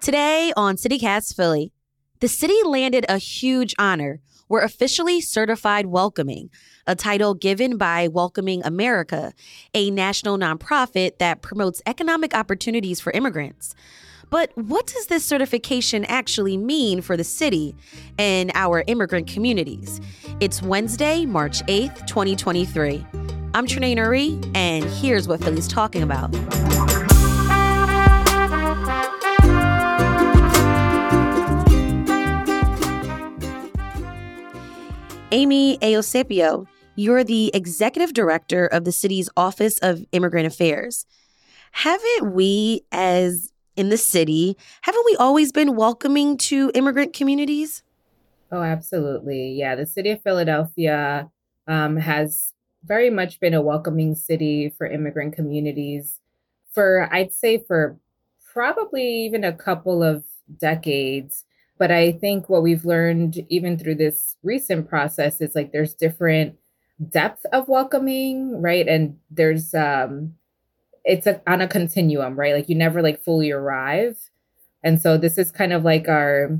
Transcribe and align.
Today 0.00 0.50
on 0.56 0.76
CityCast 0.76 1.36
Philly, 1.36 1.72
the 2.20 2.28
city 2.28 2.56
landed 2.64 3.04
a 3.10 3.18
huge 3.18 3.74
honor. 3.78 4.22
We're 4.48 4.62
officially 4.62 5.20
certified 5.20 5.86
welcoming, 5.86 6.48
a 6.86 6.96
title 6.96 7.34
given 7.34 7.76
by 7.76 8.08
Welcoming 8.08 8.62
America, 8.64 9.34
a 9.74 9.90
national 9.90 10.38
nonprofit 10.38 11.18
that 11.18 11.42
promotes 11.42 11.82
economic 11.84 12.34
opportunities 12.34 12.98
for 12.98 13.12
immigrants. 13.12 13.74
But 14.30 14.56
what 14.56 14.86
does 14.86 15.08
this 15.08 15.26
certification 15.26 16.06
actually 16.06 16.56
mean 16.56 17.02
for 17.02 17.18
the 17.18 17.24
city 17.24 17.76
and 18.18 18.50
our 18.54 18.84
immigrant 18.86 19.26
communities? 19.26 20.00
It's 20.40 20.62
Wednesday, 20.62 21.26
March 21.26 21.62
8th, 21.66 22.06
2023. 22.06 23.04
I'm 23.52 23.66
Trenae 23.66 23.96
Nuri, 23.96 24.50
and 24.56 24.82
here's 24.82 25.28
what 25.28 25.44
Philly's 25.44 25.68
talking 25.68 26.02
about. 26.02 26.34
Amy 35.32 35.78
Eusebio, 35.80 36.66
you're 36.96 37.22
the 37.22 37.52
executive 37.54 38.12
director 38.12 38.66
of 38.66 38.84
the 38.84 38.90
city's 38.90 39.28
Office 39.36 39.78
of 39.78 40.04
Immigrant 40.10 40.46
Affairs. 40.46 41.06
Haven't 41.70 42.32
we, 42.32 42.82
as 42.90 43.52
in 43.76 43.90
the 43.90 43.96
city, 43.96 44.56
haven't 44.82 45.04
we 45.06 45.16
always 45.16 45.52
been 45.52 45.76
welcoming 45.76 46.36
to 46.36 46.72
immigrant 46.74 47.12
communities? 47.12 47.84
Oh, 48.50 48.62
absolutely. 48.62 49.52
Yeah, 49.52 49.76
the 49.76 49.86
city 49.86 50.10
of 50.10 50.22
Philadelphia 50.22 51.30
um, 51.68 51.96
has 51.96 52.52
very 52.84 53.10
much 53.10 53.38
been 53.38 53.54
a 53.54 53.62
welcoming 53.62 54.16
city 54.16 54.74
for 54.76 54.86
immigrant 54.86 55.36
communities 55.36 56.18
for, 56.72 57.08
I'd 57.12 57.32
say, 57.32 57.58
for 57.58 57.96
probably 58.52 59.24
even 59.24 59.44
a 59.44 59.52
couple 59.52 60.02
of 60.02 60.24
decades. 60.58 61.44
But 61.80 61.90
I 61.90 62.12
think 62.12 62.50
what 62.50 62.62
we've 62.62 62.84
learned, 62.84 63.46
even 63.48 63.78
through 63.78 63.94
this 63.94 64.36
recent 64.42 64.86
process, 64.86 65.40
is 65.40 65.54
like 65.54 65.72
there's 65.72 65.94
different 65.94 66.56
depth 67.08 67.46
of 67.54 67.68
welcoming, 67.68 68.60
right? 68.60 68.86
And 68.86 69.16
there's 69.30 69.72
um 69.72 70.34
it's 71.06 71.26
a, 71.26 71.40
on 71.46 71.62
a 71.62 71.66
continuum, 71.66 72.38
right? 72.38 72.54
Like 72.54 72.68
you 72.68 72.74
never 72.74 73.00
like 73.00 73.24
fully 73.24 73.50
arrive. 73.50 74.18
And 74.84 75.00
so 75.00 75.16
this 75.16 75.38
is 75.38 75.50
kind 75.50 75.72
of 75.72 75.82
like 75.82 76.06
our 76.06 76.58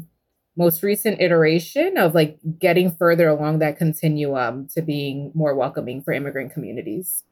most 0.56 0.82
recent 0.82 1.20
iteration 1.20 1.98
of 1.98 2.14
like 2.14 2.38
getting 2.58 2.90
further 2.90 3.28
along 3.28 3.58
that 3.58 3.76
continuum 3.76 4.68
to 4.68 4.80
being 4.80 5.32
more 5.34 5.54
welcoming 5.54 6.00
for 6.02 6.14
immigrant 6.14 6.50
communities. 6.54 7.24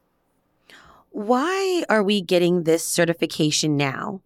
Why 1.08 1.84
are 1.88 2.02
we 2.02 2.20
getting 2.20 2.64
this 2.64 2.84
certification 2.84 3.78
now? 3.78 4.20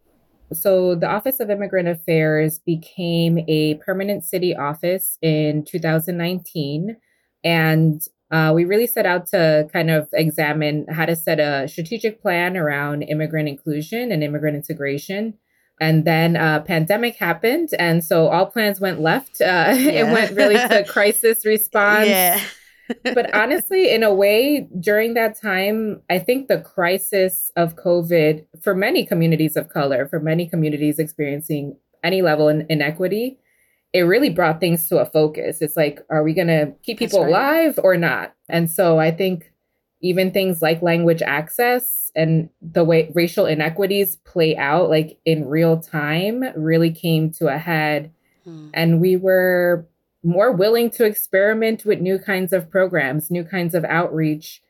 So, 0.54 0.94
the 0.94 1.08
Office 1.08 1.40
of 1.40 1.50
Immigrant 1.50 1.88
Affairs 1.88 2.58
became 2.58 3.40
a 3.48 3.74
permanent 3.76 4.24
city 4.24 4.54
office 4.54 5.18
in 5.22 5.64
2019. 5.64 6.96
And 7.44 8.00
uh, 8.30 8.52
we 8.54 8.64
really 8.64 8.86
set 8.86 9.04
out 9.04 9.26
to 9.26 9.68
kind 9.72 9.90
of 9.90 10.08
examine 10.12 10.86
how 10.88 11.04
to 11.04 11.16
set 11.16 11.38
a 11.38 11.68
strategic 11.68 12.22
plan 12.22 12.56
around 12.56 13.02
immigrant 13.02 13.48
inclusion 13.48 14.10
and 14.10 14.22
immigrant 14.22 14.56
integration. 14.56 15.34
And 15.80 16.04
then 16.04 16.36
a 16.36 16.40
uh, 16.40 16.60
pandemic 16.60 17.16
happened. 17.16 17.70
And 17.78 18.04
so 18.04 18.28
all 18.28 18.46
plans 18.46 18.80
went 18.80 19.00
left. 19.00 19.40
Uh, 19.40 19.74
yeah. 19.74 19.74
it 19.76 20.04
went 20.04 20.36
really 20.36 20.54
to 20.54 20.84
crisis 20.84 21.44
response. 21.44 22.08
Yeah 22.08 22.40
but 23.02 23.34
honestly, 23.34 23.92
in 23.92 24.02
a 24.02 24.12
way, 24.12 24.68
during 24.80 25.14
that 25.14 25.40
time, 25.40 26.00
I 26.10 26.18
think 26.18 26.48
the 26.48 26.60
crisis 26.60 27.50
of 27.56 27.76
COVID 27.76 28.44
for 28.62 28.74
many 28.74 29.04
communities 29.04 29.56
of 29.56 29.68
color, 29.68 30.06
for 30.06 30.20
many 30.20 30.48
communities 30.48 30.98
experiencing 30.98 31.76
any 32.02 32.22
level 32.22 32.48
in 32.48 32.66
inequity, 32.68 33.38
it 33.92 34.02
really 34.02 34.30
brought 34.30 34.60
things 34.60 34.88
to 34.88 34.98
a 34.98 35.06
focus. 35.06 35.60
It's 35.60 35.76
like, 35.76 36.00
are 36.10 36.22
we 36.22 36.32
going 36.32 36.48
to 36.48 36.72
keep 36.82 36.98
people 36.98 37.20
right. 37.20 37.28
alive 37.28 37.78
or 37.82 37.96
not? 37.96 38.34
And 38.48 38.70
so 38.70 38.98
I 38.98 39.10
think 39.10 39.52
even 40.00 40.32
things 40.32 40.60
like 40.60 40.82
language 40.82 41.22
access 41.22 42.10
and 42.16 42.48
the 42.60 42.84
way 42.84 43.10
racial 43.14 43.46
inequities 43.46 44.16
play 44.16 44.56
out, 44.56 44.90
like 44.90 45.18
in 45.24 45.46
real 45.46 45.78
time, 45.78 46.42
really 46.56 46.90
came 46.90 47.30
to 47.32 47.46
a 47.48 47.58
head. 47.58 48.10
Hmm. 48.44 48.70
And 48.74 49.00
we 49.00 49.16
were 49.16 49.86
more 50.22 50.52
willing 50.52 50.90
to 50.90 51.04
experiment 51.04 51.84
with 51.84 52.00
new 52.00 52.18
kinds 52.18 52.52
of 52.52 52.70
programs, 52.70 53.30
new 53.30 53.44
kinds 53.44 53.74
of 53.74 53.84
outreach. 53.84 54.62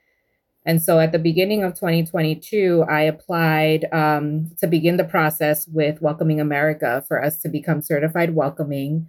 And 0.65 0.81
so 0.81 1.01
at 1.01 1.13
the 1.13 1.19
beginning 1.19 1.63
of 1.65 1.75
2022, 1.75 2.85
I 2.89 3.03
applied 3.03 3.87
um, 3.93 4.51
to 4.61 4.67
begin 4.67 4.97
the 4.97 5.05
process 5.05 5.67
with 5.67 6.01
Welcoming 6.01 6.41
America 6.41 7.05
for 7.07 7.23
us 7.23 7.39
to 7.43 7.49
become 7.49 7.83
certified 7.83 8.35
welcoming. 8.35 9.09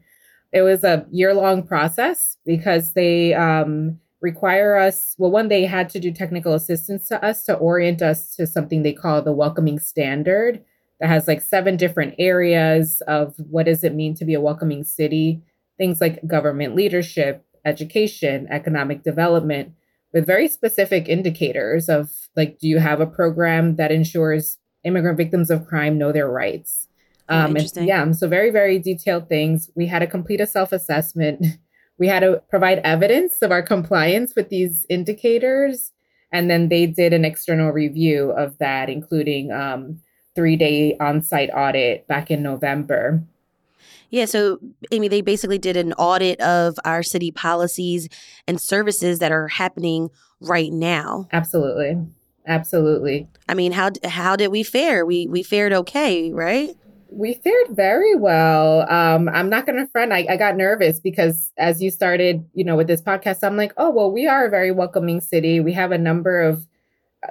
It 0.51 0.63
was 0.63 0.83
a 0.83 1.05
year 1.11 1.33
long 1.33 1.63
process 1.63 2.37
because 2.45 2.93
they 2.93 3.33
um, 3.33 3.99
require 4.19 4.77
us, 4.77 5.15
well, 5.17 5.31
one, 5.31 5.47
they 5.47 5.65
had 5.65 5.89
to 5.89 5.99
do 5.99 6.11
technical 6.11 6.53
assistance 6.53 7.07
to 7.09 7.23
us 7.23 7.43
to 7.45 7.55
orient 7.55 8.01
us 8.01 8.35
to 8.35 8.47
something 8.47 8.81
they 8.81 8.93
call 8.93 9.21
the 9.21 9.31
welcoming 9.31 9.79
standard 9.79 10.63
that 10.99 11.09
has 11.09 11.27
like 11.27 11.41
seven 11.41 11.77
different 11.77 12.15
areas 12.17 13.01
of 13.07 13.35
what 13.37 13.65
does 13.65 13.83
it 13.83 13.93
mean 13.93 14.15
to 14.15 14.25
be 14.25 14.33
a 14.33 14.41
welcoming 14.41 14.83
city 14.83 15.41
things 15.77 16.01
like 16.01 16.25
government 16.27 16.75
leadership, 16.75 17.45
education, 17.65 18.47
economic 18.49 19.03
development, 19.03 19.73
with 20.13 20.27
very 20.27 20.47
specific 20.47 21.09
indicators 21.09 21.89
of 21.89 22.11
like, 22.35 22.59
do 22.59 22.67
you 22.67 22.79
have 22.79 23.01
a 23.01 23.07
program 23.07 23.75
that 23.77 23.91
ensures 23.91 24.59
immigrant 24.83 25.17
victims 25.17 25.49
of 25.49 25.65
crime 25.65 25.97
know 25.97 26.11
their 26.11 26.29
rights? 26.29 26.87
Oh, 27.29 27.37
um, 27.37 27.55
and, 27.55 27.87
yeah, 27.87 28.11
so 28.11 28.27
very, 28.27 28.49
very 28.49 28.79
detailed 28.79 29.29
things. 29.29 29.69
We 29.75 29.87
had 29.87 29.99
to 29.99 30.07
complete 30.07 30.41
a 30.41 30.47
self 30.47 30.71
assessment. 30.71 31.45
We 31.99 32.07
had 32.07 32.21
to 32.21 32.41
provide 32.49 32.79
evidence 32.79 33.43
of 33.43 33.51
our 33.51 33.61
compliance 33.61 34.33
with 34.35 34.49
these 34.49 34.83
indicators. 34.89 35.91
And 36.31 36.49
then 36.49 36.69
they 36.69 36.87
did 36.87 37.13
an 37.13 37.23
external 37.23 37.71
review 37.71 38.31
of 38.31 38.57
that, 38.57 38.89
including 38.89 39.51
um, 39.51 40.01
three 40.35 40.55
day 40.55 40.97
on 40.99 41.21
site 41.21 41.51
audit 41.55 42.07
back 42.07 42.31
in 42.31 42.41
November. 42.41 43.23
Yeah, 44.13 44.25
so 44.25 44.59
Amy, 44.91 45.07
they 45.07 45.21
basically 45.21 45.57
did 45.57 45.75
an 45.75 45.93
audit 45.93 46.39
of 46.39 46.77
our 46.85 47.01
city 47.01 47.31
policies 47.31 48.07
and 48.47 48.61
services 48.61 49.17
that 49.17 49.31
are 49.31 49.47
happening 49.47 50.11
right 50.39 50.71
now. 50.71 51.27
Absolutely. 51.33 51.97
Absolutely. 52.45 53.27
I 53.49 53.55
mean, 53.55 53.71
how 53.71 53.89
how 54.03 54.35
did 54.35 54.49
we 54.49 54.61
fare? 54.61 55.03
We 55.03 55.25
we 55.25 55.41
fared 55.41 55.73
okay, 55.73 56.31
right? 56.31 56.69
We 57.09 57.33
fared 57.33 57.69
very 57.71 58.15
well. 58.15 58.81
Um, 58.87 59.29
I'm 59.29 59.49
not 59.49 59.65
going 59.65 59.79
to 59.79 59.87
front. 59.87 60.11
I, 60.11 60.27
I 60.29 60.37
got 60.37 60.57
nervous 60.57 60.99
because 60.99 61.51
as 61.57 61.81
you 61.81 61.89
started, 61.89 62.45
you 62.53 62.63
know, 62.63 62.75
with 62.75 62.85
this 62.85 63.01
podcast, 63.01 63.39
I'm 63.41 63.57
like, 63.57 63.73
oh 63.77 63.89
well, 63.89 64.11
we 64.11 64.27
are 64.27 64.45
a 64.45 64.49
very 64.51 64.71
welcoming 64.71 65.21
city. 65.21 65.59
We 65.59 65.73
have 65.73 65.91
a 65.91 65.97
number 65.97 66.39
of 66.39 66.67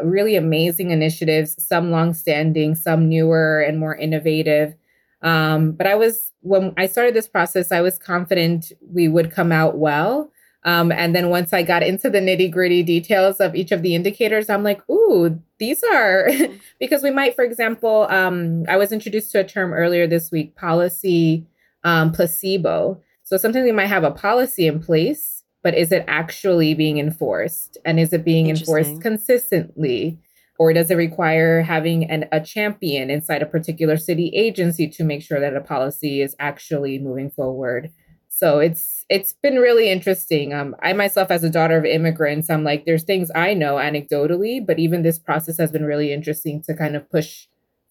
really 0.03 0.34
amazing 0.34 0.91
initiatives, 0.91 1.54
some 1.65 1.92
longstanding, 1.92 2.75
some 2.75 3.09
newer 3.09 3.60
and 3.60 3.78
more 3.78 3.94
innovative. 3.94 4.75
Um, 5.22 5.72
but 5.72 5.87
I 5.87 5.94
was 5.94 6.33
when 6.41 6.75
I 6.77 6.87
started 6.87 7.15
this 7.15 7.28
process, 7.28 7.72
I 7.72 7.81
was 7.81 7.99
confident 7.99 8.72
we 8.93 9.09
would 9.09 9.31
come 9.31 9.53
out 9.53 9.78
well. 9.78 10.31
Um, 10.65 10.93
and 10.93 11.15
then 11.15 11.28
once 11.28 11.53
I 11.53 11.62
got 11.62 11.83
into 11.83 12.09
the 12.09 12.21
nitty 12.21 12.50
gritty 12.50 12.83
details 12.84 13.41
of 13.41 13.55
each 13.55 13.72
of 13.72 13.83
the 13.83 13.94
indicators, 13.97 14.49
I'm 14.49 14.62
like, 14.62 14.81
ooh, 14.88 15.41
these 15.59 15.83
are 15.83 16.28
because 16.78 17.03
we 17.03 17.10
might, 17.10 17.34
for 17.34 17.44
example, 17.44 18.06
um, 18.10 18.65
I 18.69 18.77
was 18.77 18.93
introduced 18.93 19.33
to 19.33 19.41
a 19.41 19.44
term 19.44 19.72
earlier 19.72 20.06
this 20.06 20.31
week, 20.31 20.55
policy 20.55 21.47
um, 21.84 22.12
placebo. 22.12 23.00
So 23.25 23.37
sometimes 23.37 23.65
we 23.65 23.72
might 23.72 23.87
have 23.87 24.04
a 24.04 24.10
policy 24.10 24.66
in 24.66 24.81
place, 24.81 25.43
but 25.62 25.75
is 25.75 25.91
it 25.91 26.04
actually 26.06 26.75
being 26.75 26.99
enforced? 26.99 27.78
And 27.84 27.99
is 27.99 28.12
it 28.12 28.25
being 28.25 28.49
enforced 28.49 29.00
consistently? 29.00 30.19
Or 30.59 30.73
does 30.73 30.91
it 30.91 30.97
require 30.97 31.63
having 31.63 32.05
an, 32.11 32.29
a 32.31 32.41
champion 32.41 33.11
inside 33.11 33.43
a 33.43 33.47
particular 33.47 33.97
city 33.97 34.29
agency 34.35 34.89
to 34.89 35.04
make 35.04 35.22
sure 35.22 35.41
that 35.41 35.57
a 35.57 35.60
policy 35.60 36.21
is 36.21 36.37
actually 36.39 36.99
moving 36.99 37.31
forward? 37.31 37.91
So 38.28 38.60
it's 38.60 39.04
it's 39.10 39.34
been 39.34 39.57
really 39.57 39.91
interesting. 39.91 40.54
Um, 40.54 40.75
I 40.83 40.95
myself, 40.95 41.31
as 41.31 41.45
a 41.45 41.51
daughter 41.51 41.77
of 41.77 41.84
immigrants, 41.84 42.49
I'm 42.49 42.65
like, 42.65 42.87
there's 42.87 43.04
things 43.04 43.31
I 43.34 43.53
know 43.54 43.75
anecdotally, 43.75 44.66
but 44.66 44.78
even 44.78 45.03
this 45.03 45.19
process 45.19 45.59
has 45.59 45.71
been 45.71 45.84
really 45.84 46.13
interesting 46.13 46.63
to 46.63 46.75
kind 46.75 46.97
of 46.97 47.10
push 47.10 47.47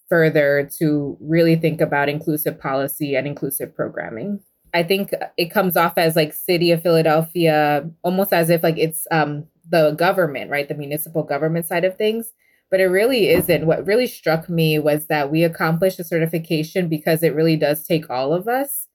further 0.10 0.70
to 0.80 1.18
really 1.22 1.56
think 1.56 1.80
about 1.80 2.10
inclusive 2.10 2.60
policy 2.60 3.16
and 3.16 3.28
inclusive 3.28 3.76
programming. 3.76 4.40
I 4.74 4.84
think 4.84 5.14
it 5.38 5.52
comes 5.52 5.78
off 5.78 5.94
as 5.98 6.16
like 6.16 6.34
city 6.34 6.72
of 6.72 6.82
Philadelphia, 6.82 7.90
almost 8.04 8.34
as 8.34 8.50
if 8.50 8.64
like 8.64 8.78
it's 8.78 9.06
um, 9.12 9.46
the 9.70 9.92
government, 9.92 10.50
right? 10.50 10.68
The 10.68 10.74
municipal 10.74 11.24
government 11.24 11.66
side 11.66 11.86
of 11.86 11.98
things 11.98 12.32
but 12.72 12.80
it 12.80 12.88
really 12.88 13.30
isn't. 13.30 13.68
What 13.68 13.86
really 13.86 14.08
struck 14.08 14.50
me 14.50 14.80
was 14.80 15.08
that 15.08 15.30
we 15.30 15.44
accomplished 15.44 15.98
the 15.98 16.04
certification 16.04 16.88
because 16.88 17.22
it 17.22 17.36
really 17.36 17.58
does 17.58 17.86
take 17.86 18.10
all 18.10 18.34
of 18.34 18.48
us. 18.48 18.88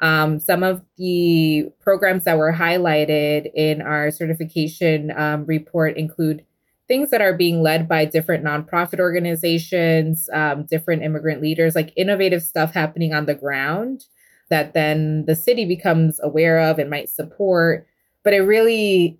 Um, 0.00 0.40
some 0.40 0.62
of 0.62 0.82
the 0.96 1.68
programs 1.80 2.24
that 2.24 2.38
were 2.38 2.52
highlighted 2.52 3.50
in 3.54 3.82
our 3.82 4.10
certification 4.10 5.12
um, 5.16 5.46
report 5.46 5.96
include 5.96 6.44
things 6.88 7.10
that 7.10 7.20
are 7.20 7.36
being 7.36 7.62
led 7.62 7.86
by 7.86 8.04
different 8.04 8.44
nonprofit 8.44 8.98
organizations, 8.98 10.28
um, 10.32 10.64
different 10.64 11.04
immigrant 11.04 11.40
leaders, 11.40 11.76
like 11.76 11.92
innovative 11.96 12.42
stuff 12.42 12.74
happening 12.74 13.14
on 13.14 13.26
the 13.26 13.34
ground 13.34 14.06
that 14.48 14.74
then 14.74 15.24
the 15.26 15.36
city 15.36 15.64
becomes 15.64 16.18
aware 16.20 16.58
of 16.58 16.80
and 16.80 16.90
might 16.90 17.08
support. 17.08 17.86
But 18.24 18.32
it 18.34 18.40
really, 18.40 19.19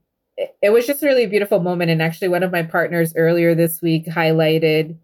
it 0.63 0.71
was 0.71 0.87
just 0.87 1.03
a 1.03 1.07
really 1.07 1.27
beautiful 1.27 1.61
moment. 1.61 1.91
And 1.91 2.03
actually, 2.03 2.29
one 2.29 2.43
of 2.43 2.53
my 2.53 2.63
partners 2.63 3.15
earlier 3.17 3.55
this 3.55 3.83
week 3.83 4.07
highlighted, 4.07 4.97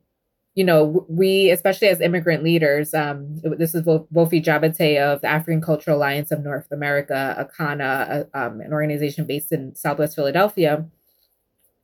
you 0.55 0.65
know, 0.65 1.05
we, 1.09 1.51
especially 1.51 1.89
as 1.89 2.01
immigrant 2.01 2.43
leaders, 2.43 2.95
um, 2.95 3.41
this 3.43 3.75
is 3.75 3.83
Voffee 3.83 4.43
Jabateh 4.43 5.01
of 5.01 5.21
the 5.21 5.29
African 5.29 5.61
Cultural 5.61 5.97
Alliance 5.99 6.31
of 6.31 6.43
North 6.43 6.71
America, 6.73 7.37
ACANA, 7.39 8.29
um, 8.35 8.61
an 8.61 8.73
organization 8.73 9.27
based 9.27 9.53
in 9.53 9.75
Southwest 9.75 10.17
Philadelphia 10.17 10.87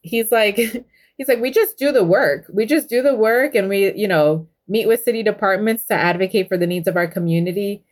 he's 0.03 0.31
like 0.31 0.57
he's 1.17 1.29
like 1.29 1.41
we 1.41 1.51
just 1.51 1.79
do 1.79 1.91
the 1.91 2.05
work 2.05 2.45
we 2.53 2.67
just 2.67 2.89
do 2.89 3.03
the 3.03 3.15
work 3.15 3.55
and 3.55 3.69
we 3.69 3.95
you 3.95 4.09
know 4.09 4.47
meet 4.69 4.87
with 4.87 5.03
city 5.03 5.23
departments 5.23 5.85
to 5.87 5.95
advocate 5.95 6.49
for 6.49 6.57
the 6.57 6.67
needs 6.67 6.87
of 6.87 6.97
our 6.97 7.07
community 7.07 7.83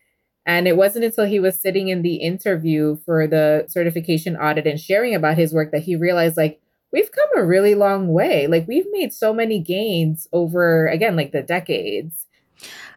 and 0.47 0.67
it 0.67 0.77
wasn't 0.77 1.05
until 1.05 1.27
he 1.27 1.41
was 1.41 1.61
sitting 1.61 1.89
in 1.89 2.03
the 2.03 2.17
interview 2.17 2.97
for 3.05 3.27
the 3.27 3.65
certification 3.69 4.37
audit 4.37 4.67
and 4.67 4.81
sharing 4.81 5.15
about 5.15 5.37
his 5.37 5.53
work 5.53 5.71
that 5.73 5.83
he 5.83 5.97
realized 5.97 6.37
like 6.37 6.61
we've 6.93 7.13
come 7.13 7.29
a 7.37 7.45
really 7.45 7.75
long 7.75 8.09
way 8.09 8.47
like 8.47 8.67
we've 8.67 8.87
made 8.91 9.13
so 9.13 9.33
many 9.33 9.59
gains 9.59 10.29
over 10.33 10.87
again 10.89 11.17
like 11.17 11.33
the 11.33 11.43
decades 11.43 12.27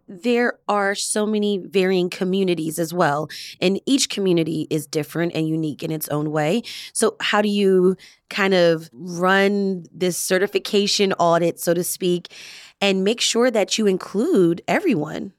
there 0.08 0.60
are 0.68 0.96
so 0.96 1.26
many 1.26 1.58
varying 1.60 2.10
communities 2.10 2.78
as 2.78 2.94
well. 2.94 3.30
And 3.62 3.80
each 3.86 4.10
community 4.10 4.68
is 4.70 4.86
different 4.86 5.34
and 5.34 5.48
unique 5.48 5.82
in 5.82 5.92
its 5.92 6.10
own 6.10 6.32
way. 6.32 6.64
So, 6.92 7.16
how 7.22 7.42
do 7.42 7.50
you 7.50 7.96
kind 8.30 8.54
of 8.54 8.90
run 8.92 9.86
this 9.94 10.18
certification 10.18 11.14
audit, 11.14 11.60
so 11.60 11.74
to 11.74 11.84
speak, 11.84 12.34
and 12.82 13.04
make 13.04 13.22
sure 13.22 13.50
that 13.50 13.78
you 13.78 13.88
include 13.88 14.62
everyone? 14.68 15.34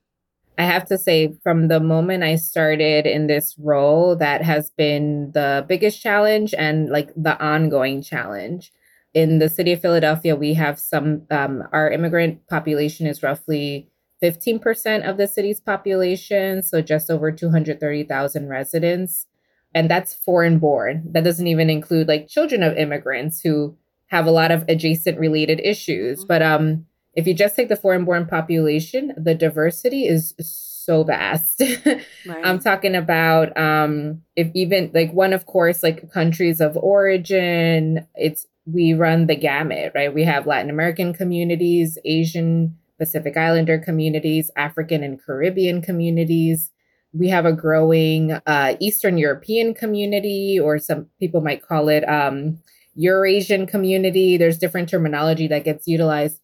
I 0.56 0.64
have 0.64 0.84
to 0.86 0.98
say, 0.98 1.34
from 1.42 1.68
the 1.68 1.80
moment 1.80 2.22
I 2.22 2.36
started 2.36 3.06
in 3.06 3.26
this 3.26 3.56
role, 3.58 4.14
that 4.16 4.42
has 4.42 4.70
been 4.70 5.32
the 5.32 5.64
biggest 5.68 6.00
challenge 6.00 6.54
and 6.56 6.90
like 6.90 7.12
the 7.16 7.40
ongoing 7.42 8.02
challenge. 8.02 8.72
In 9.14 9.38
the 9.38 9.48
city 9.48 9.72
of 9.72 9.80
Philadelphia, 9.80 10.36
we 10.36 10.54
have 10.54 10.78
some, 10.78 11.22
um, 11.30 11.64
our 11.72 11.90
immigrant 11.90 12.46
population 12.48 13.06
is 13.06 13.22
roughly 13.22 13.88
15% 14.22 15.08
of 15.08 15.16
the 15.16 15.26
city's 15.26 15.60
population, 15.60 16.62
so 16.62 16.80
just 16.80 17.10
over 17.10 17.30
230,000 17.30 18.48
residents. 18.48 19.26
And 19.74 19.90
that's 19.90 20.14
foreign 20.14 20.58
born. 20.58 21.02
That 21.10 21.24
doesn't 21.24 21.46
even 21.46 21.68
include 21.68 22.06
like 22.06 22.28
children 22.28 22.62
of 22.62 22.76
immigrants 22.76 23.40
who 23.40 23.76
have 24.06 24.26
a 24.26 24.30
lot 24.30 24.52
of 24.52 24.64
adjacent 24.68 25.18
related 25.18 25.60
issues. 25.60 26.20
Mm-hmm. 26.20 26.28
But 26.28 26.42
um, 26.42 26.86
if 27.16 27.26
you 27.26 27.34
just 27.34 27.56
take 27.56 27.68
the 27.68 27.76
foreign 27.76 28.04
born 28.04 28.26
population, 28.26 29.12
the 29.16 29.34
diversity 29.34 30.06
is 30.06 30.34
so 30.38 31.04
vast. 31.04 31.60
right. 31.86 32.04
I'm 32.44 32.58
talking 32.58 32.94
about 32.94 33.56
um, 33.56 34.22
if 34.36 34.50
even 34.54 34.90
like 34.94 35.12
one, 35.12 35.32
of 35.32 35.46
course, 35.46 35.82
like 35.82 36.10
countries 36.12 36.60
of 36.60 36.76
origin, 36.76 38.06
it's 38.14 38.46
we 38.66 38.94
run 38.94 39.26
the 39.26 39.36
gamut, 39.36 39.92
right? 39.94 40.14
We 40.14 40.24
have 40.24 40.46
Latin 40.46 40.70
American 40.70 41.12
communities, 41.12 41.98
Asian 42.04 42.76
Pacific 42.98 43.36
Islander 43.36 43.78
communities, 43.78 44.50
African 44.56 45.02
and 45.02 45.22
Caribbean 45.22 45.82
communities. 45.82 46.70
We 47.12 47.28
have 47.28 47.46
a 47.46 47.52
growing 47.52 48.32
uh, 48.32 48.76
Eastern 48.80 49.18
European 49.18 49.74
community, 49.74 50.58
or 50.58 50.78
some 50.78 51.06
people 51.20 51.40
might 51.40 51.62
call 51.62 51.88
it 51.88 52.08
um, 52.08 52.58
Eurasian 52.94 53.66
community. 53.66 54.36
There's 54.36 54.58
different 54.58 54.88
terminology 54.88 55.46
that 55.48 55.64
gets 55.64 55.86
utilized, 55.86 56.40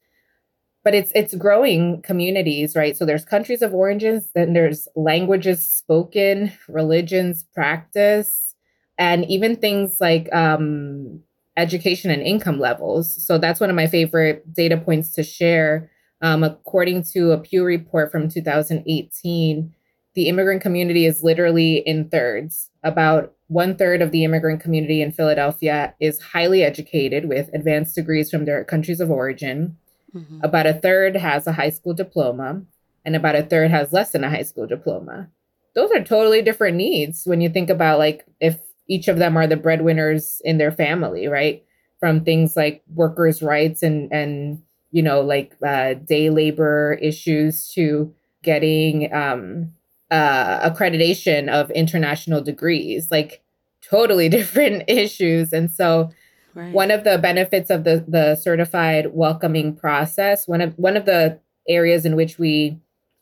but 0.85 0.95
it's 0.95 1.13
it's 1.15 1.35
growing 1.35 2.03
communities, 2.03 2.75
right? 2.75 2.97
So 2.97 3.05
there's 3.05 3.25
countries 3.25 3.63
of 3.63 3.75
origins, 3.75 4.29
then 4.35 4.53
there's 4.53 4.89
languages 4.97 5.65
spoken, 5.65 6.53
religions 6.69 7.45
practice, 7.55 8.55
and 8.99 9.25
even 9.27 9.57
things 9.57 10.01
like 10.01 10.33
um, 10.35 11.21
education 11.57 12.11
and 12.11 12.23
income 12.23 12.59
levels. 12.59 13.25
So 13.25 13.39
that's 13.39 13.61
one 13.61 13.71
of 13.71 13.77
my 13.77 13.87
favorite 13.87 14.53
data 14.55 14.77
points 14.77 15.11
to 15.13 15.23
share 15.23 15.91
um, 16.23 16.45
according 16.45 17.05
to 17.13 17.33
a 17.33 17.39
Pew 17.39 17.65
report 17.65 18.13
from 18.13 18.29
2018, 18.29 19.75
the 20.15 20.29
immigrant 20.29 20.61
community 20.61 21.07
is 21.07 21.23
literally 21.23 21.77
in 21.77 22.09
thirds. 22.09 22.69
About 22.83 23.33
one 23.47 23.77
third 23.77 24.03
of 24.03 24.11
the 24.11 24.25
immigrant 24.25 24.61
community 24.61 25.01
in 25.03 25.13
Philadelphia 25.13 25.95
is 25.99 26.21
highly 26.21 26.63
educated 26.63 27.29
with 27.29 27.49
advanced 27.55 27.95
degrees 27.95 28.31
from 28.31 28.45
their 28.45 28.65
countries 28.65 29.01
of 29.01 29.11
origin. 29.11 29.77
Mm-hmm. 30.15 30.41
About 30.43 30.67
a 30.67 30.75
third 30.75 31.17
has 31.17 31.47
a 31.47 31.53
high 31.53 31.71
school 31.71 31.95
diploma, 31.95 32.63
and 33.05 33.17
about 33.17 33.37
a 33.37 33.43
third 33.43 33.71
has 33.71 33.93
less 33.93 34.13
than 34.13 34.25
a 34.25 34.31
high 34.31 34.43
school 34.43 34.67
diploma. 34.67 35.29
Those 35.75 35.91
are 35.93 36.03
totally 36.03 36.43
different 36.43 36.77
needs 36.77 37.23
when 37.25 37.41
you 37.41 37.49
think 37.49 37.71
about 37.71 37.99
like 37.99 38.25
if 38.41 38.59
each 38.89 39.07
of 39.07 39.19
them 39.19 39.37
are 39.37 39.47
the 39.47 39.57
breadwinners 39.57 40.43
in 40.45 40.59
their 40.59 40.73
family, 40.73 41.29
right? 41.29 41.65
From 42.01 42.25
things 42.25 42.57
like 42.57 42.83
workers' 42.95 43.43
rights 43.43 43.83
and 43.83 44.13
and 44.13 44.63
you 44.91 45.03
know, 45.03 45.21
like 45.21 45.57
uh, 45.65 45.95
day 45.95 46.31
labor 46.31 46.99
issues 47.01 47.69
to 47.75 48.13
getting 48.43 49.13
um, 49.13 49.73
uh, 50.11 50.69
accreditation 50.69 51.49
of 51.49 51.71
international 51.71 52.41
degrees, 52.41 53.11
like 53.11 53.43
totally 53.89 54.29
different 54.39 54.85
issues. 54.89 55.53
And 55.53 55.71
so, 55.71 56.11
right. 56.55 56.73
one 56.73 56.91
of 56.91 57.05
the 57.05 57.19
benefits 57.19 57.71
of 57.71 57.85
the 57.85 58.05
the 58.07 58.37
certified 58.37 59.09
welcoming 59.13 59.75
process, 59.75 60.47
one 60.47 60.61
of 60.61 60.75
one 60.79 60.97
of 60.97 61.05
the 61.07 61.39
areas 61.69 62.05
in 62.05 62.17
which 62.17 62.39
we 62.39 62.79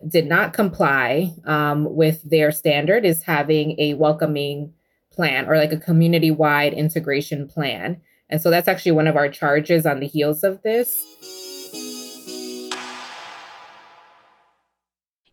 did 0.06 0.26
not 0.26 0.52
comply 0.52 1.34
um, 1.44 1.94
with 1.94 2.22
their 2.22 2.52
standard 2.52 3.04
is 3.04 3.22
having 3.22 3.78
a 3.80 3.94
welcoming 3.94 4.72
plan 5.12 5.46
or 5.46 5.56
like 5.56 5.72
a 5.72 5.76
community 5.76 6.30
wide 6.30 6.72
integration 6.72 7.48
plan. 7.48 8.00
And 8.30 8.40
so 8.40 8.50
that's 8.50 8.68
actually 8.68 8.92
one 8.92 9.06
of 9.06 9.16
our 9.16 9.28
charges 9.28 9.86
on 9.86 10.00
the 10.00 10.06
heels 10.06 10.44
of 10.44 10.62
this. 10.62 10.94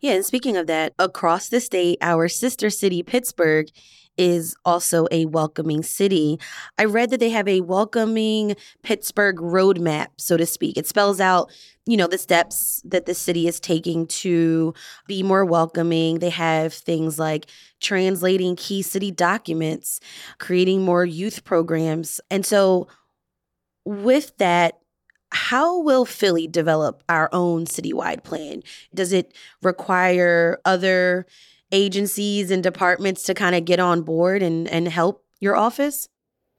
Yeah, 0.00 0.12
and 0.12 0.24
speaking 0.24 0.56
of 0.56 0.66
that, 0.66 0.92
across 0.98 1.48
the 1.48 1.60
state, 1.60 1.98
our 2.00 2.28
sister 2.28 2.70
city, 2.70 3.02
Pittsburgh, 3.02 3.68
is 4.16 4.56
also 4.64 5.06
a 5.10 5.26
welcoming 5.26 5.82
city. 5.82 6.38
I 6.78 6.84
read 6.84 7.10
that 7.10 7.20
they 7.20 7.30
have 7.30 7.48
a 7.48 7.60
welcoming 7.60 8.56
Pittsburgh 8.82 9.36
roadmap, 9.36 10.08
so 10.16 10.36
to 10.36 10.46
speak. 10.46 10.76
It 10.76 10.86
spells 10.86 11.20
out, 11.20 11.50
you 11.86 11.96
know, 11.96 12.06
the 12.06 12.18
steps 12.18 12.82
that 12.84 13.06
the 13.06 13.14
city 13.14 13.46
is 13.46 13.60
taking 13.60 14.06
to 14.06 14.74
be 15.06 15.22
more 15.22 15.44
welcoming. 15.44 16.18
They 16.18 16.30
have 16.30 16.72
things 16.72 17.18
like 17.18 17.46
translating 17.80 18.56
key 18.56 18.82
city 18.82 19.10
documents, 19.10 20.00
creating 20.38 20.82
more 20.82 21.04
youth 21.04 21.44
programs. 21.44 22.20
And 22.30 22.44
so 22.44 22.88
with 23.84 24.36
that, 24.38 24.78
how 25.30 25.80
will 25.80 26.04
Philly 26.04 26.46
develop 26.46 27.02
our 27.08 27.28
own 27.32 27.66
citywide 27.66 28.24
plan? 28.24 28.62
Does 28.94 29.12
it 29.12 29.34
require 29.62 30.60
other 30.64 31.26
agencies 31.72 32.50
and 32.50 32.62
departments 32.62 33.22
to 33.24 33.34
kind 33.34 33.54
of 33.54 33.64
get 33.64 33.80
on 33.80 34.02
board 34.02 34.42
and, 34.42 34.68
and 34.68 34.88
help 34.88 35.24
your 35.40 35.56
office? 35.56 36.08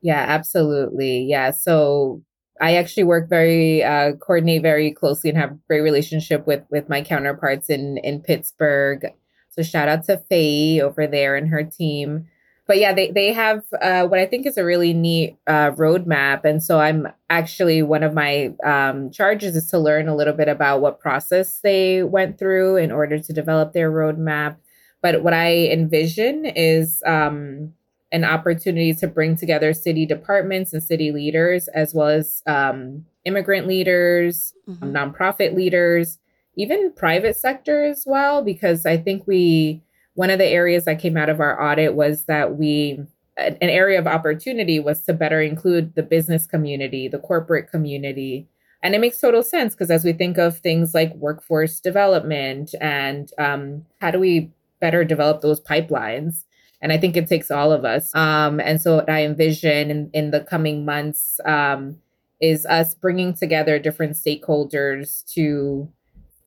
Yeah, 0.02 0.24
absolutely. 0.28 1.24
Yeah. 1.24 1.52
So 1.52 2.22
I 2.62 2.76
actually 2.76 3.04
work 3.04 3.30
very 3.30 3.84
uh, 3.84 4.14
coordinate 4.14 4.62
very 4.62 4.92
closely 4.92 5.30
and 5.30 5.40
have 5.40 5.58
great 5.68 5.82
relationship 5.82 6.46
with 6.48 6.64
with 6.70 6.90
my 6.90 7.02
counterparts 7.02 7.70
in 7.70 7.98
in 8.00 8.22
Pittsburgh. 8.22 9.06
So 9.50 9.64
shout 9.64 9.88
out 9.88 10.04
to 10.06 10.18
Faye 10.30 10.82
over 10.82 11.08
there 11.08 11.36
and 11.36 11.50
her 11.50 11.64
team 11.64 12.28
but 12.68 12.80
yeah, 12.80 12.94
they 12.94 13.12
they 13.12 13.32
have 13.32 13.64
uh, 13.82 14.06
what 14.06 14.20
I 14.20 14.26
think 14.26 14.46
is 14.46 14.58
a 14.58 14.66
really 14.66 14.94
neat 14.94 15.38
uh, 15.48 15.72
roadmap, 15.72 16.44
and 16.44 16.62
so 16.62 16.80
I'm 16.80 17.08
actually 17.30 17.82
one 17.82 18.04
of 18.04 18.14
my 18.14 18.54
um, 18.64 19.10
charges 19.10 19.56
is 19.56 19.70
to 19.72 19.80
learn 19.80 20.10
a 20.10 20.16
little 20.16 20.34
bit 20.34 20.50
about 20.50 20.82
what 20.82 21.00
process 21.00 21.62
they 21.62 22.04
went 22.04 22.38
through 22.38 22.76
in 22.76 22.92
order 22.92 23.20
to 23.20 23.34
develop 23.34 23.72
their 23.72 23.90
roadmap. 23.90 24.58
But 25.02 25.24
what 25.24 25.34
I 25.34 25.68
envision 25.68 26.46
is 26.46 27.04
um, 27.06 27.74
an 28.12 28.24
opportunity 28.24 28.94
to 28.96 29.08
bring 29.08 29.36
together 29.36 29.74
city 29.74 30.06
departments 30.06 30.74
and 30.74 30.82
city 30.82 31.12
leaders, 31.12 31.68
as 31.70 31.94
well 31.94 32.08
as 32.08 32.42
um, 32.48 33.06
immigrant 33.26 33.68
leaders, 33.68 34.54
mm-hmm. 34.68 34.96
nonprofit 34.96 35.56
leaders, 35.56 36.18
even 36.56 36.92
private 36.94 37.36
sector 37.36 37.84
as 37.84 38.04
well, 38.06 38.42
because 38.42 38.86
I 38.86 38.98
think 38.98 39.28
we 39.28 39.82
one 40.16 40.32
of 40.32 40.40
the 40.40 40.48
areas 40.48 40.86
that 40.86 41.00
came 41.00 41.16
out 41.16 41.30
of 41.30 41.40
our 41.40 41.62
audit 41.62 41.94
was 41.94 42.26
that 42.26 42.58
we 42.58 43.00
an 43.38 43.58
area 43.62 44.00
of 44.00 44.08
opportunity 44.08 44.80
was 44.80 45.04
to 45.04 45.14
better 45.14 45.42
include 45.42 45.94
the 45.94 46.02
business 46.02 46.48
community, 46.48 47.08
the 47.08 47.20
corporate 47.20 47.70
community. 47.70 48.48
And 48.82 48.96
it 48.96 49.00
makes 49.02 49.20
total 49.20 49.44
sense 49.44 49.76
because 49.76 49.92
as 49.92 50.04
we 50.04 50.14
think 50.14 50.40
of 50.40 50.58
things 50.58 50.96
like 50.96 51.14
workforce 51.14 51.80
development 51.80 52.74
and 52.82 53.30
um, 53.38 53.86
how 54.02 54.10
do 54.10 54.20
we 54.20 54.52
better 54.80 55.04
develop 55.04 55.42
those 55.42 55.62
pipelines? 55.62 56.44
And 56.82 56.92
I 56.92 56.98
think 56.98 57.18
it 57.18 57.28
takes 57.28 57.50
all 57.50 57.72
of 57.72 57.86
us. 57.86 58.14
Um, 58.14 58.60
and 58.60 58.80
so 58.80 58.98
what 58.98 59.10
I 59.10 59.24
envision 59.24 59.90
in, 59.90 60.10
in 60.14 60.32
the 60.32 60.42
coming 60.42 60.86
months 60.86 61.40
um, 61.46 61.98
is 62.40 62.66
us 62.68 62.94
bringing 62.94 63.34
together 63.34 63.80
different 63.80 64.14
stakeholders 64.14 65.26
to 65.34 65.90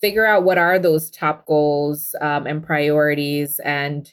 figure 0.01 0.27
out 0.27 0.45
what 0.45 0.59
are 0.59 0.79
those 0.79 1.11
top 1.11 1.47
goals 1.47 2.15
um, 2.21 2.47
and 2.47 2.65
priorities 2.65 3.61
and 3.65 4.13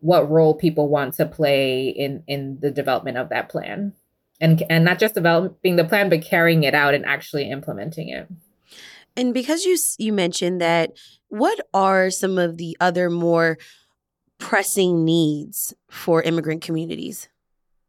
what 0.00 0.30
role 0.30 0.54
people 0.54 0.88
want 0.88 1.14
to 1.14 1.26
play 1.26 1.88
in 1.88 2.22
in 2.26 2.58
the 2.60 2.70
development 2.70 3.16
of 3.16 3.28
that 3.28 3.48
plan 3.48 3.92
and 4.40 4.62
and 4.70 4.84
not 4.84 4.98
just 4.98 5.14
developing 5.14 5.76
the 5.76 5.84
plan 5.84 6.08
but 6.08 6.22
carrying 6.22 6.62
it 6.62 6.74
out 6.74 6.94
and 6.94 7.04
actually 7.04 7.50
implementing 7.50 8.08
it 8.08 8.28
and 9.18 9.34
because 9.34 9.64
you 9.64 9.76
you 9.98 10.12
mentioned 10.12 10.60
that 10.60 10.92
what 11.28 11.60
are 11.74 12.08
some 12.08 12.38
of 12.38 12.56
the 12.56 12.76
other 12.80 13.10
more 13.10 13.58
pressing 14.38 15.04
needs 15.04 15.74
for 15.90 16.22
immigrant 16.22 16.62
communities? 16.62 17.28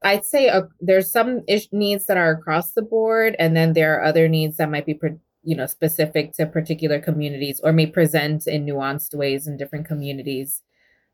I'd 0.03 0.25
say 0.25 0.50
uh, 0.50 0.63
there's 0.81 1.12
some 1.12 1.41
ish- 1.48 1.69
needs 1.71 2.05
that 2.07 2.17
are 2.17 2.31
across 2.31 2.71
the 2.71 2.81
board 2.81 3.36
and 3.38 3.55
then 3.55 3.74
there 3.74 3.95
are 3.95 4.03
other 4.03 4.27
needs 4.27 4.57
that 4.57 4.71
might 4.71 4.86
be 4.86 4.95
pre- 4.95 5.19
you 5.43 5.55
know 5.55 5.67
specific 5.67 6.33
to 6.33 6.45
particular 6.48 7.00
communities 7.00 7.62
or 7.63 7.71
may 7.71 7.86
present 7.86 8.48
in 8.48 8.65
nuanced 8.65 9.13
ways 9.13 9.45
in 9.48 9.55
different 9.55 9.86
communities. 9.86 10.63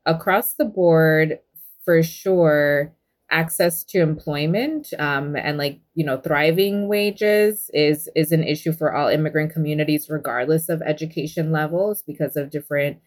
Across 0.06 0.54
the 0.54 0.64
board 0.64 1.40
for 1.84 2.02
sure 2.02 2.95
access 3.30 3.82
to 3.82 4.00
employment 4.00 4.92
um, 4.98 5.34
and 5.34 5.58
like 5.58 5.80
you 5.94 6.04
know 6.04 6.18
thriving 6.18 6.86
wages 6.86 7.70
is 7.74 8.08
is 8.14 8.30
an 8.30 8.44
issue 8.44 8.72
for 8.72 8.94
all 8.94 9.08
immigrant 9.08 9.52
communities 9.52 10.08
regardless 10.08 10.68
of 10.68 10.80
education 10.82 11.50
levels 11.50 12.02
because 12.02 12.36
of 12.36 12.50
different 12.50 12.98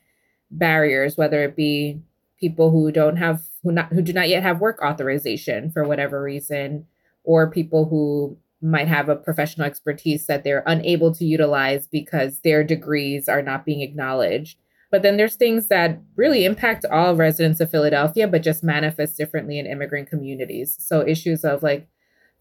barriers 0.51 1.15
whether 1.15 1.43
it 1.43 1.55
be 1.55 2.01
people 2.37 2.69
who 2.69 2.91
don't 2.91 3.15
have 3.15 3.41
who 3.63 3.71
not 3.71 3.87
who 3.93 4.01
do 4.01 4.11
not 4.11 4.27
yet 4.27 4.43
have 4.43 4.59
work 4.59 4.81
authorization 4.83 5.71
for 5.71 5.87
whatever 5.87 6.21
reason 6.21 6.85
or 7.23 7.49
people 7.49 7.85
who 7.85 8.37
might 8.61 8.89
have 8.89 9.07
a 9.07 9.15
professional 9.15 9.65
expertise 9.65 10.25
that 10.25 10.43
they're 10.43 10.63
unable 10.65 11.13
to 11.13 11.23
utilize 11.23 11.87
because 11.87 12.41
their 12.41 12.61
degrees 12.61 13.29
are 13.29 13.41
not 13.41 13.65
being 13.65 13.79
acknowledged 13.81 14.57
but 14.91 15.01
then 15.01 15.17
there's 15.17 15.35
things 15.35 15.67
that 15.67 15.99
really 16.15 16.45
impact 16.45 16.85
all 16.85 17.15
residents 17.15 17.59
of 17.59 17.69
Philadelphia, 17.69 18.27
but 18.27 18.41
just 18.41 18.63
manifest 18.63 19.17
differently 19.17 19.59
in 19.59 19.65
immigrant 19.65 20.09
communities. 20.09 20.75
So 20.79 21.05
issues 21.07 21.43
of 21.43 21.61
like 21.61 21.87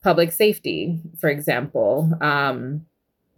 public 0.02 0.32
safety, 0.32 1.00
for 1.20 1.28
example. 1.28 2.12
Um, 2.20 2.86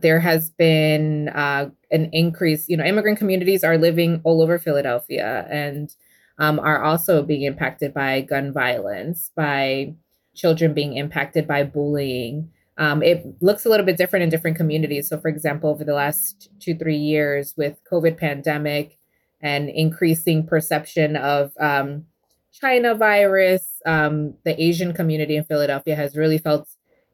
there 0.01 0.21
has 0.21 0.51
been 0.51 1.29
uh, 1.31 1.71
an 1.91 2.09
increase, 2.13 2.69
you 2.69 2.77
know, 2.77 2.85
immigrant 2.85 3.19
communities 3.19 3.65
are 3.65 3.77
living 3.77 4.21
all 4.25 4.43
over 4.43 4.59
Philadelphia 4.59 5.47
and 5.51 5.95
um, 6.39 6.59
are 6.59 6.83
also 6.83 7.23
being 7.23 7.43
impacted 7.43 7.93
by 7.93 8.23
gun 8.23 8.53
violence, 8.53 9.31
by 9.37 9.95
children 10.35 10.73
being 10.73 10.97
impacted 10.97 11.47
by 11.47 11.65
bullying. 11.65 12.51
Um, 12.79 13.03
it 13.03 13.27
looks 13.43 13.67
a 13.67 13.69
little 13.69 13.85
bit 13.85 13.99
different 13.99 14.23
in 14.23 14.31
different 14.31 14.57
communities. 14.57 15.09
So, 15.09 15.21
for 15.21 15.29
example, 15.29 15.69
over 15.69 15.85
the 15.85 15.93
last 15.93 16.49
two, 16.61 16.75
three 16.75 16.97
years 16.97 17.53
with 17.59 17.79
COVID 17.91 18.17
pandemic, 18.17 18.99
and 19.43 19.69
increasing 19.71 20.47
perception 20.47 21.17
of 21.17 21.53
um, 21.59 22.05
China 22.53 22.95
virus. 22.95 23.81
Um, 23.87 24.35
the 24.45 24.61
Asian 24.63 24.93
community 24.93 25.37
in 25.37 25.45
Philadelphia 25.45 25.97
has 25.97 26.17
really 26.17 26.39
felt 26.39 26.69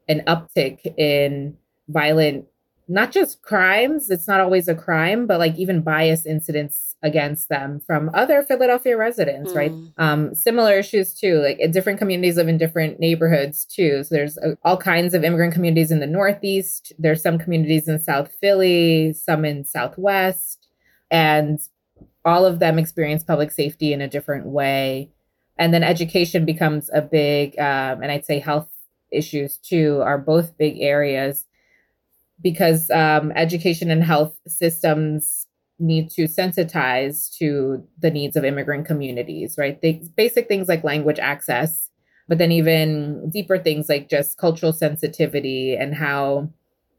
an 0.09 0.21
uptick 0.27 0.79
in 0.97 1.57
violent, 1.87 2.45
not 2.87 3.11
just 3.11 3.41
crimes, 3.41 4.09
it's 4.09 4.27
not 4.27 4.39
always 4.39 4.67
a 4.67 4.75
crime, 4.75 5.27
but 5.27 5.39
like 5.39 5.55
even 5.57 5.81
bias 5.81 6.25
incidents 6.25 6.95
against 7.03 7.49
them 7.49 7.81
from 7.85 8.09
other 8.13 8.41
Philadelphia 8.41 8.95
residents, 8.95 9.51
mm. 9.51 9.55
right? 9.55 9.71
Um, 9.97 10.33
similar 10.33 10.79
issues 10.79 11.13
too, 11.13 11.41
like 11.41 11.59
different 11.71 11.99
communities 11.99 12.37
live 12.37 12.47
in 12.47 12.57
different 12.57 12.99
neighborhoods 12.99 13.65
too. 13.65 14.03
So 14.03 14.15
there's 14.15 14.37
uh, 14.37 14.55
all 14.63 14.77
kinds 14.77 15.13
of 15.13 15.23
immigrant 15.23 15.53
communities 15.53 15.91
in 15.91 15.99
the 15.99 16.07
Northeast. 16.07 16.93
There's 16.97 17.21
some 17.21 17.37
communities 17.37 17.87
in 17.87 17.99
South 17.99 18.31
Philly, 18.39 19.13
some 19.13 19.43
in 19.43 19.65
Southwest. 19.65 20.67
And 21.11 21.59
all 22.27 22.45
of 22.45 22.59
them 22.59 22.77
experience 22.77 23.23
public 23.23 23.51
safety 23.51 23.93
in 23.93 24.01
a 24.01 24.07
different 24.07 24.45
way. 24.45 25.09
And 25.57 25.73
then 25.73 25.83
education 25.83 26.45
becomes 26.45 26.89
a 26.93 27.01
big, 27.01 27.57
um, 27.57 28.03
and 28.03 28.11
I'd 28.11 28.25
say 28.25 28.39
health 28.39 28.69
issues 29.11 29.57
too 29.57 30.01
are 30.03 30.17
both 30.17 30.57
big 30.57 30.79
areas 30.81 31.45
because 32.43 32.91
um, 32.91 33.31
education 33.35 33.89
and 33.89 34.03
health 34.03 34.37
systems 34.45 35.47
need 35.79 36.09
to 36.11 36.25
sensitize 36.25 37.31
to 37.37 37.83
the 37.99 38.11
needs 38.11 38.35
of 38.35 38.43
immigrant 38.43 38.85
communities, 38.85 39.57
right? 39.57 39.79
Basic 40.15 40.47
things 40.47 40.67
like 40.67 40.83
language 40.83 41.19
access, 41.19 41.89
but 42.27 42.37
then 42.37 42.51
even 42.51 43.29
deeper 43.29 43.57
things 43.57 43.87
like 43.87 44.09
just 44.09 44.37
cultural 44.37 44.73
sensitivity 44.73 45.75
and 45.75 45.95
how 45.95 46.49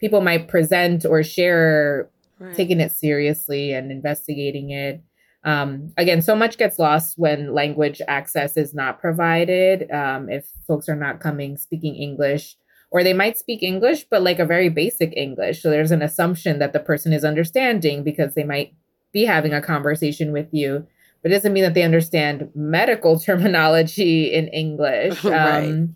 people 0.01 0.21
might 0.21 0.49
present 0.49 1.05
or 1.05 1.23
share 1.23 2.09
right. 2.39 2.57
taking 2.57 2.81
it 2.81 2.93
seriously 2.93 3.73
and 3.73 3.93
investigating 3.93 4.71
it 4.71 5.03
um, 5.45 5.93
again, 5.97 6.21
so 6.21 6.35
much 6.35 6.59
gets 6.59 6.79
lost 6.79 7.17
when 7.17 7.55
language 7.55 8.03
access 8.09 8.57
is 8.57 8.75
not 8.75 9.01
provided. 9.01 9.91
Um, 9.91 10.29
if 10.29 10.47
folks 10.67 10.89
are 10.89 10.97
not 10.97 11.21
coming 11.21 11.57
speaking 11.57 11.95
English, 11.95 12.57
or 12.91 13.05
they 13.05 13.13
might 13.13 13.39
speak 13.39 13.63
English, 13.63 14.05
but 14.11 14.23
like 14.23 14.39
a 14.39 14.47
very 14.47 14.69
basic 14.69 15.13
English. 15.17 15.63
So 15.63 15.71
there's 15.71 15.91
an 15.91 16.03
assumption 16.03 16.59
that 16.59 16.73
the 16.73 16.81
person 16.81 17.13
is 17.13 17.25
understanding 17.25 18.03
because 18.03 18.35
they 18.35 18.45
might 18.45 18.75
be 19.13 19.25
having 19.25 19.53
a 19.53 19.63
conversation 19.63 20.33
with 20.33 20.49
you, 20.53 20.87
but 21.23 21.31
it 21.31 21.35
doesn't 21.35 21.53
mean 21.53 21.65
that 21.65 21.75
they 21.75 21.83
understand 21.83 22.51
medical 22.55 23.19
terminology 23.21 24.33
in 24.33 24.49
English. 24.49 25.23
right. 25.25 25.69
Um, 25.69 25.95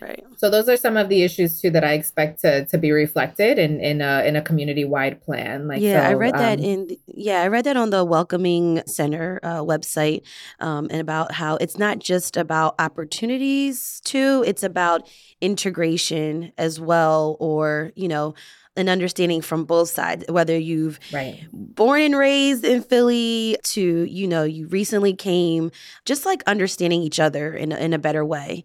Right. 0.00 0.24
So 0.36 0.50
those 0.50 0.68
are 0.68 0.76
some 0.76 0.96
of 0.96 1.08
the 1.08 1.22
issues 1.22 1.60
too 1.60 1.70
that 1.70 1.84
I 1.84 1.92
expect 1.92 2.40
to 2.40 2.64
to 2.66 2.78
be 2.78 2.90
reflected 2.90 3.58
in 3.58 3.80
in 3.80 4.00
a 4.00 4.24
in 4.26 4.36
a 4.36 4.42
community 4.42 4.84
wide 4.84 5.22
plan. 5.22 5.68
Like 5.68 5.80
yeah, 5.80 6.02
so, 6.02 6.10
I 6.10 6.14
read 6.14 6.34
um, 6.34 6.40
that 6.40 6.60
in 6.60 6.86
the, 6.88 7.00
yeah 7.06 7.42
I 7.42 7.48
read 7.48 7.64
that 7.64 7.76
on 7.76 7.90
the 7.90 8.04
Welcoming 8.04 8.82
Center 8.86 9.40
uh, 9.42 9.60
website, 9.60 10.22
um, 10.60 10.88
and 10.90 11.00
about 11.00 11.32
how 11.32 11.56
it's 11.56 11.78
not 11.78 12.00
just 12.00 12.36
about 12.36 12.74
opportunities 12.78 14.00
too; 14.04 14.42
it's 14.46 14.62
about 14.62 15.08
integration 15.40 16.52
as 16.58 16.80
well, 16.80 17.36
or 17.38 17.92
you 17.94 18.08
know 18.08 18.34
an 18.76 18.88
understanding 18.88 19.40
from 19.40 19.64
both 19.64 19.88
sides 19.88 20.24
whether 20.28 20.58
you've 20.58 20.98
right. 21.12 21.46
born 21.52 22.00
and 22.00 22.16
raised 22.16 22.64
in 22.64 22.82
philly 22.82 23.56
to 23.62 24.02
you 24.04 24.26
know 24.26 24.42
you 24.42 24.66
recently 24.66 25.14
came 25.14 25.70
just 26.04 26.26
like 26.26 26.42
understanding 26.46 27.00
each 27.00 27.20
other 27.20 27.54
in, 27.54 27.70
in 27.70 27.92
a 27.92 27.98
better 27.98 28.24
way 28.24 28.64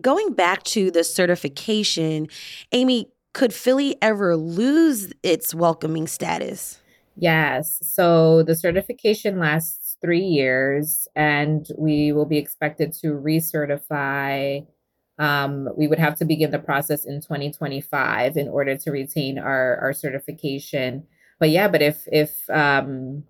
Going 0.00 0.34
back 0.34 0.62
to 0.64 0.90
the 0.90 1.02
certification, 1.02 2.28
Amy, 2.72 3.10
could 3.32 3.54
Philly 3.54 3.96
ever 4.02 4.36
lose 4.36 5.12
its 5.22 5.54
welcoming 5.54 6.06
status? 6.06 6.80
Yes. 7.16 7.78
So 7.82 8.42
the 8.42 8.54
certification 8.54 9.38
lasts 9.38 9.96
three 10.00 10.24
years, 10.24 11.08
and 11.14 11.66
we 11.76 12.12
will 12.12 12.24
be 12.24 12.38
expected 12.38 12.92
to 12.94 13.08
recertify. 13.08 14.66
Um, 15.18 15.68
we 15.76 15.86
would 15.86 15.98
have 15.98 16.14
to 16.16 16.24
begin 16.24 16.50
the 16.50 16.58
process 16.58 17.04
in 17.04 17.20
2025 17.20 18.36
in 18.36 18.48
order 18.48 18.76
to 18.76 18.90
retain 18.90 19.38
our, 19.38 19.76
our 19.76 19.92
certification. 19.92 21.06
But 21.38 21.50
yeah, 21.50 21.68
but 21.68 21.82
if 21.82 22.06
if 22.10 22.48
um, 22.48 23.24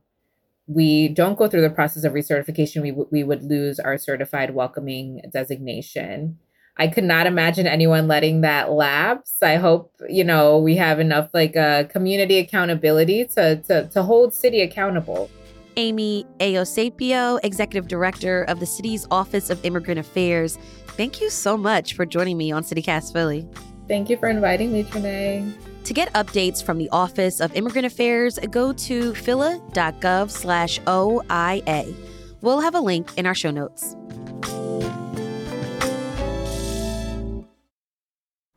we 0.66 1.08
don't 1.08 1.36
go 1.36 1.48
through 1.48 1.62
the 1.62 1.70
process 1.70 2.04
of 2.04 2.12
recertification, 2.12 2.82
we 2.82 2.90
w- 2.90 3.08
we 3.10 3.24
would 3.24 3.42
lose 3.42 3.80
our 3.80 3.98
certified 3.98 4.54
welcoming 4.54 5.22
designation. 5.32 6.38
I 6.80 6.88
could 6.88 7.04
not 7.04 7.26
imagine 7.26 7.66
anyone 7.66 8.08
letting 8.08 8.40
that 8.40 8.72
lapse. 8.72 9.42
I 9.42 9.56
hope, 9.56 9.92
you 10.08 10.24
know, 10.24 10.56
we 10.56 10.76
have 10.76 10.98
enough 10.98 11.28
like 11.34 11.54
uh, 11.54 11.84
community 11.84 12.38
accountability 12.38 13.26
to, 13.36 13.56
to, 13.56 13.86
to 13.88 14.02
hold 14.02 14.32
city 14.32 14.62
accountable. 14.62 15.30
Amy 15.76 16.24
Eusebio, 16.40 17.36
Executive 17.42 17.86
Director 17.86 18.44
of 18.44 18.60
the 18.60 18.66
city's 18.66 19.06
Office 19.10 19.50
of 19.50 19.62
Immigrant 19.62 20.00
Affairs. 20.00 20.56
Thank 20.96 21.20
you 21.20 21.28
so 21.28 21.54
much 21.54 21.92
for 21.92 22.06
joining 22.06 22.38
me 22.38 22.50
on 22.50 22.62
CityCast 22.62 23.12
Philly. 23.12 23.46
Thank 23.86 24.08
you 24.08 24.16
for 24.16 24.30
inviting 24.30 24.72
me, 24.72 24.84
Trenae. 24.84 25.52
To 25.84 25.92
get 25.92 26.10
updates 26.14 26.64
from 26.64 26.78
the 26.78 26.88
Office 26.88 27.40
of 27.40 27.54
Immigrant 27.54 27.84
Affairs, 27.84 28.38
go 28.50 28.72
to 28.72 29.14
phila.gov 29.14 30.30
slash 30.30 30.80
OIA. 30.86 31.94
We'll 32.40 32.60
have 32.60 32.74
a 32.74 32.80
link 32.80 33.10
in 33.18 33.26
our 33.26 33.34
show 33.34 33.50
notes. 33.50 33.96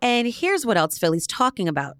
And 0.03 0.27
here's 0.27 0.65
what 0.65 0.75
else 0.75 0.97
Philly's 0.97 1.25
talking 1.25 1.69
about. 1.69 1.95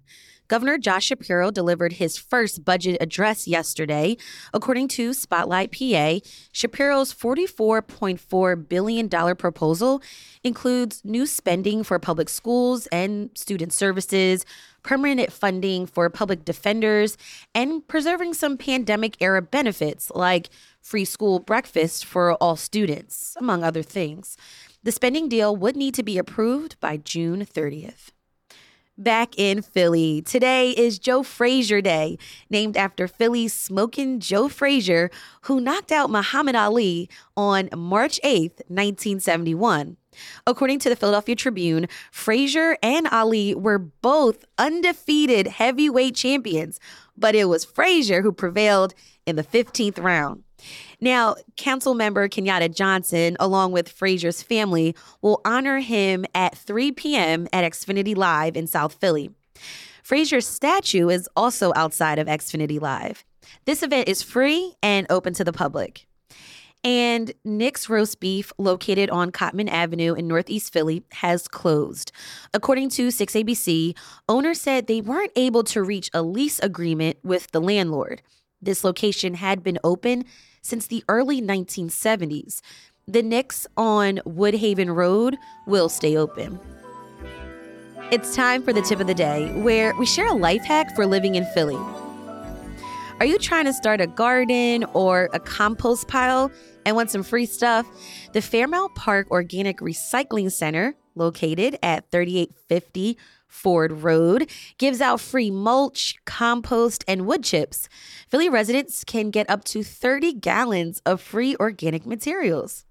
Governor 0.46 0.76
Josh 0.76 1.06
Shapiro 1.06 1.50
delivered 1.50 1.94
his 1.94 2.18
first 2.18 2.66
budget 2.66 2.98
address 3.00 3.48
yesterday. 3.48 4.18
According 4.52 4.88
to 4.88 5.14
Spotlight 5.14 5.72
PA, 5.72 6.18
Shapiro's 6.52 7.14
$44.4 7.14 8.68
billion 8.68 9.08
proposal 9.08 10.02
includes 10.42 11.00
new 11.02 11.24
spending 11.24 11.82
for 11.82 11.98
public 11.98 12.28
schools 12.28 12.86
and 12.88 13.30
student 13.34 13.72
services, 13.72 14.44
permanent 14.82 15.32
funding 15.32 15.86
for 15.86 16.10
public 16.10 16.44
defenders, 16.44 17.16
and 17.54 17.88
preserving 17.88 18.34
some 18.34 18.58
pandemic 18.58 19.16
era 19.20 19.40
benefits 19.40 20.12
like 20.14 20.50
free 20.82 21.06
school 21.06 21.38
breakfast 21.38 22.04
for 22.04 22.34
all 22.34 22.54
students, 22.54 23.34
among 23.40 23.64
other 23.64 23.82
things. 23.82 24.36
The 24.84 24.92
spending 24.92 25.30
deal 25.30 25.56
would 25.56 25.76
need 25.76 25.94
to 25.94 26.02
be 26.02 26.18
approved 26.18 26.78
by 26.78 26.98
June 26.98 27.46
30th. 27.46 28.10
back 28.96 29.34
in 29.36 29.60
Philly. 29.62 30.22
Today 30.22 30.70
is 30.70 31.00
Joe 31.00 31.22
Frazier 31.24 31.80
Day, 31.80 32.16
named 32.48 32.76
after 32.76 33.08
Philly's 33.08 33.52
smoking 33.52 34.20
Joe 34.20 34.48
Frazier, 34.48 35.10
who 35.42 35.60
knocked 35.60 35.90
out 35.90 36.10
Muhammad 36.10 36.54
Ali 36.54 37.08
on 37.36 37.70
March 37.74 38.20
8th, 38.22 38.60
1971. 38.68 39.96
According 40.46 40.78
to 40.80 40.88
the 40.90 40.96
Philadelphia 40.96 41.34
Tribune, 41.34 41.88
Frazier 42.12 42.76
and 42.84 43.08
Ali 43.08 43.52
were 43.54 43.78
both 43.80 44.44
undefeated 44.58 45.48
heavyweight 45.48 46.14
champions, 46.14 46.78
but 47.16 47.34
it 47.34 47.46
was 47.46 47.64
Frazier 47.64 48.22
who 48.22 48.30
prevailed 48.32 48.94
in 49.26 49.34
the 49.34 49.42
15th 49.42 50.00
round. 50.00 50.44
Now, 51.04 51.34
council 51.58 51.92
member 51.92 52.30
Kenyatta 52.30 52.74
Johnson, 52.74 53.36
along 53.38 53.72
with 53.72 53.90
Frazier's 53.90 54.42
family, 54.42 54.96
will 55.20 55.42
honor 55.44 55.80
him 55.80 56.24
at 56.34 56.56
3 56.56 56.92
p.m. 56.92 57.46
at 57.52 57.70
Xfinity 57.70 58.16
Live 58.16 58.56
in 58.56 58.66
South 58.66 58.94
Philly. 58.94 59.30
Frazier's 60.02 60.46
statue 60.46 61.10
is 61.10 61.28
also 61.36 61.74
outside 61.76 62.18
of 62.18 62.26
Xfinity 62.26 62.80
Live. 62.80 63.22
This 63.66 63.82
event 63.82 64.08
is 64.08 64.22
free 64.22 64.76
and 64.82 65.06
open 65.10 65.34
to 65.34 65.44
the 65.44 65.52
public. 65.52 66.06
And 66.82 67.34
Nick's 67.44 67.90
Roast 67.90 68.18
Beef, 68.18 68.50
located 68.56 69.10
on 69.10 69.30
Cottman 69.30 69.68
Avenue 69.68 70.14
in 70.14 70.26
Northeast 70.26 70.72
Philly, 70.72 71.04
has 71.12 71.46
closed. 71.48 72.12
According 72.54 72.88
to 72.90 73.08
6ABC, 73.08 73.94
owners 74.26 74.58
said 74.58 74.86
they 74.86 75.02
weren't 75.02 75.32
able 75.36 75.64
to 75.64 75.82
reach 75.82 76.08
a 76.14 76.22
lease 76.22 76.58
agreement 76.60 77.18
with 77.22 77.50
the 77.50 77.60
landlord. 77.60 78.22
This 78.62 78.84
location 78.84 79.34
had 79.34 79.62
been 79.62 79.78
open 79.84 80.24
since 80.64 80.88
the 80.88 81.04
early 81.08 81.40
1970s. 81.40 82.60
The 83.06 83.22
Nick's 83.22 83.66
on 83.76 84.20
Woodhaven 84.26 84.92
Road 84.92 85.36
will 85.66 85.88
stay 85.88 86.16
open. 86.16 86.58
It's 88.10 88.34
time 88.34 88.62
for 88.62 88.72
the 88.72 88.82
tip 88.82 88.98
of 88.98 89.06
the 89.06 89.14
day, 89.14 89.52
where 89.60 89.94
we 89.98 90.06
share 90.06 90.26
a 90.26 90.32
life 90.32 90.64
hack 90.64 90.96
for 90.96 91.06
living 91.06 91.34
in 91.36 91.44
Philly. 91.54 91.78
Are 93.20 93.26
you 93.26 93.38
trying 93.38 93.66
to 93.66 93.72
start 93.72 94.00
a 94.00 94.06
garden 94.06 94.84
or 94.92 95.28
a 95.32 95.38
compost 95.38 96.08
pile 96.08 96.50
and 96.84 96.96
want 96.96 97.10
some 97.10 97.22
free 97.22 97.46
stuff? 97.46 97.86
The 98.32 98.42
Fairmount 98.42 98.94
Park 98.94 99.30
Organic 99.30 99.78
Recycling 99.78 100.50
Center, 100.50 100.94
located 101.14 101.78
at 101.82 102.10
3850 102.10 103.18
Ford 103.46 104.02
Road, 104.02 104.50
gives 104.78 105.00
out 105.00 105.20
free 105.20 105.50
mulch, 105.50 106.16
compost, 106.24 107.04
and 107.06 107.24
wood 107.24 107.44
chips. 107.44 107.88
Philly 108.28 108.48
residents 108.48 109.04
can 109.04 109.30
get 109.30 109.48
up 109.48 109.64
to 109.64 109.84
30 109.84 110.34
gallons 110.34 111.00
of 111.06 111.20
free 111.20 111.56
organic 111.60 112.04
materials. 112.04 112.84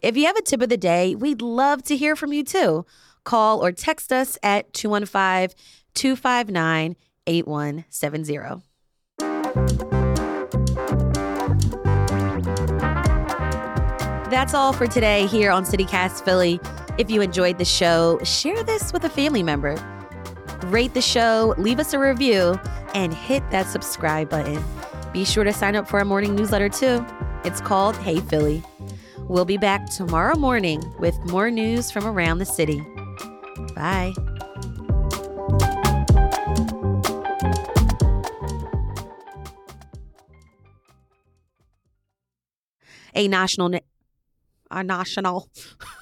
If 0.00 0.16
you 0.16 0.26
have 0.26 0.36
a 0.36 0.42
tip 0.42 0.62
of 0.62 0.68
the 0.68 0.76
day, 0.76 1.14
we'd 1.14 1.42
love 1.42 1.82
to 1.84 1.96
hear 1.96 2.16
from 2.16 2.32
you 2.32 2.42
too. 2.42 2.84
Call 3.24 3.64
or 3.64 3.70
text 3.70 4.12
us 4.12 4.36
at 4.42 4.72
215 4.72 5.56
259 5.94 6.96
8170. 7.26 8.62
That's 14.30 14.54
all 14.54 14.72
for 14.72 14.86
today 14.86 15.26
here 15.26 15.52
on 15.52 15.64
CityCast 15.64 16.24
Philly. 16.24 16.58
If 16.98 17.10
you 17.10 17.22
enjoyed 17.22 17.56
the 17.56 17.64
show, 17.64 18.18
share 18.22 18.62
this 18.62 18.92
with 18.92 19.04
a 19.04 19.08
family 19.08 19.42
member. 19.42 19.76
Rate 20.64 20.92
the 20.92 21.00
show, 21.00 21.54
leave 21.56 21.80
us 21.80 21.94
a 21.94 21.98
review, 21.98 22.60
and 22.94 23.14
hit 23.14 23.42
that 23.50 23.66
subscribe 23.66 24.28
button. 24.28 24.62
Be 25.10 25.24
sure 25.24 25.42
to 25.42 25.54
sign 25.54 25.74
up 25.74 25.88
for 25.88 25.98
our 25.98 26.04
morning 26.04 26.34
newsletter 26.34 26.68
too. 26.68 27.04
It's 27.44 27.62
called 27.62 27.96
Hey 27.96 28.20
Philly. 28.20 28.62
We'll 29.20 29.46
be 29.46 29.56
back 29.56 29.88
tomorrow 29.88 30.36
morning 30.36 30.82
with 30.98 31.18
more 31.30 31.50
news 31.50 31.90
from 31.90 32.06
around 32.06 32.38
the 32.38 32.44
city. 32.44 32.84
Bye. 33.74 34.12
A 43.14 43.28
national, 43.28 43.80
a 44.70 44.84
national. 44.84 45.48